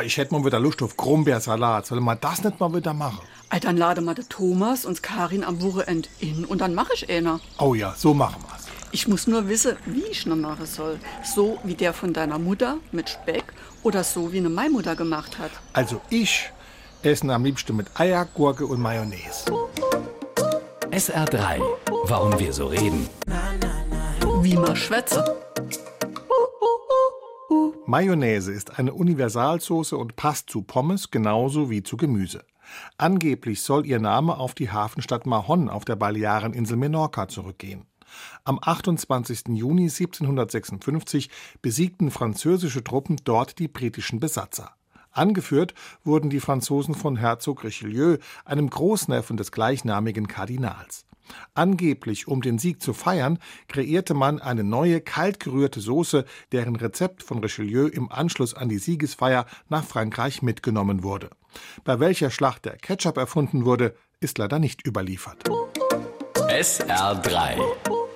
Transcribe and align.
ich 0.00 0.16
hätte 0.16 0.32
mal 0.32 0.44
wieder 0.44 0.58
Lust 0.58 0.82
auf 0.82 0.96
Grumbeersalat. 0.96 1.86
Soll 1.86 2.00
man 2.00 2.18
das 2.20 2.42
nicht 2.42 2.58
mal 2.58 2.72
wieder 2.74 2.94
machen? 2.94 3.20
Ey, 3.50 3.60
dann 3.60 3.76
lade 3.76 4.00
mal 4.00 4.14
den 4.14 4.28
Thomas 4.28 4.86
und 4.86 5.02
Karin 5.02 5.44
am 5.44 5.60
Wochenende 5.60 6.08
in 6.20 6.44
und 6.46 6.60
dann 6.60 6.74
mache 6.74 6.94
ich 6.94 7.10
einer. 7.10 7.40
Oh 7.58 7.74
ja, 7.74 7.94
so 7.96 8.14
machen 8.14 8.42
wir's. 8.48 8.66
Ich 8.92 9.08
muss 9.08 9.26
nur 9.26 9.48
wissen, 9.48 9.76
wie 9.86 10.04
ich 10.04 10.26
ihn 10.26 10.40
machen 10.40 10.66
soll. 10.66 10.98
So 11.24 11.58
wie 11.64 11.74
der 11.74 11.92
von 11.92 12.12
deiner 12.12 12.38
Mutter 12.38 12.78
mit 12.92 13.10
Speck 13.10 13.44
oder 13.82 14.04
so 14.04 14.32
wie 14.32 14.38
eine 14.38 14.48
Maimutter 14.48 14.96
gemacht 14.96 15.38
hat. 15.38 15.50
Also 15.72 16.00
ich 16.10 16.50
esse 17.02 17.28
am 17.32 17.44
liebsten 17.44 17.76
mit 17.76 17.88
Eier, 17.98 18.26
Gurke 18.34 18.66
und 18.66 18.80
Mayonnaise. 18.80 19.44
SR3. 20.90 21.60
Warum 22.04 22.38
wir 22.38 22.52
so 22.52 22.66
reden. 22.66 23.08
Wie 24.42 24.56
man 24.56 24.76
schwätze. 24.76 25.24
Mayonnaise 27.84 28.52
ist 28.52 28.78
eine 28.78 28.94
Universalsoße 28.94 29.96
und 29.96 30.14
passt 30.14 30.48
zu 30.48 30.62
Pommes 30.62 31.10
genauso 31.10 31.68
wie 31.68 31.82
zu 31.82 31.96
Gemüse. 31.96 32.44
Angeblich 32.96 33.62
soll 33.62 33.86
ihr 33.86 33.98
Name 33.98 34.36
auf 34.36 34.54
die 34.54 34.70
Hafenstadt 34.70 35.26
Mahon 35.26 35.68
auf 35.68 35.84
der 35.84 35.96
Baleareninsel 35.96 36.76
Menorca 36.76 37.26
zurückgehen. 37.26 37.86
Am 38.44 38.60
28. 38.62 39.48
Juni 39.48 39.84
1756 39.84 41.28
besiegten 41.60 42.12
französische 42.12 42.84
Truppen 42.84 43.16
dort 43.24 43.58
die 43.58 43.68
britischen 43.68 44.20
Besatzer. 44.20 44.76
Angeführt 45.10 45.74
wurden 46.04 46.30
die 46.30 46.40
Franzosen 46.40 46.94
von 46.94 47.16
Herzog 47.16 47.64
Richelieu, 47.64 48.18
einem 48.44 48.70
Großneffen 48.70 49.36
des 49.36 49.50
gleichnamigen 49.50 50.28
Kardinals. 50.28 51.04
Angeblich, 51.54 52.28
um 52.28 52.42
den 52.42 52.58
Sieg 52.58 52.82
zu 52.82 52.92
feiern, 52.92 53.38
kreierte 53.68 54.14
man 54.14 54.40
eine 54.40 54.64
neue, 54.64 55.00
kalt 55.00 55.40
gerührte 55.40 55.80
Soße, 55.80 56.24
deren 56.52 56.76
Rezept 56.76 57.22
von 57.22 57.38
Richelieu 57.38 57.86
im 57.86 58.10
Anschluss 58.10 58.54
an 58.54 58.68
die 58.68 58.78
Siegesfeier 58.78 59.46
nach 59.68 59.84
Frankreich 59.84 60.42
mitgenommen 60.42 61.02
wurde. 61.02 61.30
Bei 61.84 62.00
welcher 62.00 62.30
Schlacht 62.30 62.64
der 62.64 62.76
Ketchup 62.76 63.16
erfunden 63.16 63.64
wurde, 63.64 63.94
ist 64.20 64.38
leider 64.38 64.58
nicht 64.58 64.86
überliefert. 64.86 65.44
SR3. 66.48 68.11